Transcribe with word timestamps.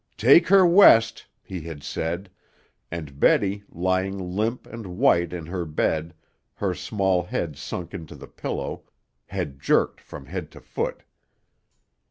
"Take 0.17 0.47
her 0.47 0.65
West," 0.65 1.27
he 1.43 1.61
had 1.61 1.83
said, 1.83 2.31
and 2.89 3.19
Betty, 3.19 3.61
lying 3.69 4.17
limp 4.17 4.65
and 4.65 4.97
white 4.97 5.31
in 5.31 5.45
her 5.45 5.63
bed, 5.63 6.15
her 6.55 6.73
small 6.73 7.21
head 7.21 7.55
sunk 7.55 7.93
into 7.93 8.15
the 8.15 8.25
pillow, 8.25 8.81
had 9.27 9.59
jerked 9.59 10.01
from 10.01 10.25
head 10.25 10.49
to 10.53 10.59
foot. 10.59 11.03